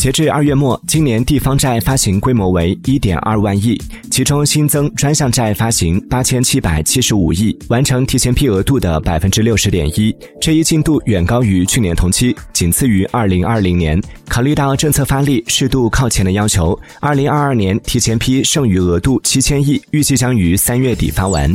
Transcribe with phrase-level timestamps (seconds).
[0.00, 3.78] 截至二月末今年地方债发行规模为一点二万亿
[4.10, 10.16] 其中新增专项债发行八千七百七十五亿完成提前批额度的百分之六十点一。
[10.40, 14.02] 这一进度远高于去年同期仅次于二零二零年。
[14.26, 21.54] 考虑到政策发力适度靠前的要求二零二二年提前批剩余额度七千亿预计将于三月底发完。